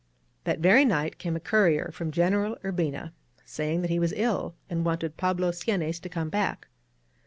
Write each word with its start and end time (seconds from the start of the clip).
That 0.45 0.57
very 0.57 0.83
night 0.83 1.19
came 1.19 1.35
a 1.35 1.39
courier 1.39 1.91
from 1.93 2.09
General 2.09 2.57
Ur 2.65 2.71
bina, 2.71 3.13
saying 3.45 3.81
that 3.83 3.91
he 3.91 3.99
was 3.99 4.13
ill 4.15 4.55
and 4.67 4.83
wanted 4.83 5.15
Pablo 5.15 5.51
Seanes 5.51 5.99
to 5.99 6.09
come 6.09 6.29
back. 6.29 6.67